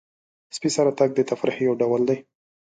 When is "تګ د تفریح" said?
0.99-1.57